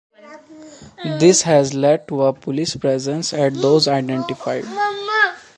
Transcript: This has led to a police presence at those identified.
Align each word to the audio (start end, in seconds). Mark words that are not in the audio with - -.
This 1.19 1.43
has 1.43 1.75
led 1.75 2.07
to 2.07 2.23
a 2.23 2.33
police 2.33 2.75
presence 2.75 3.33
at 3.33 3.53
those 3.53 3.87
identified. 3.87 4.65